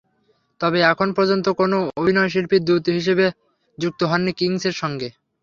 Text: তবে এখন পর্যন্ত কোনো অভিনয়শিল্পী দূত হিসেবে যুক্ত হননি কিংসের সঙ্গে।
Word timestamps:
তবে 0.61 0.79
এখন 0.91 1.09
পর্যন্ত 1.17 1.45
কোনো 1.59 1.77
অভিনয়শিল্পী 1.99 2.57
দূত 2.67 2.85
হিসেবে 2.97 3.25
যুক্ত 3.77 4.01
হননি 4.03 4.31
কিংসের 4.39 4.75
সঙ্গে। 4.81 5.09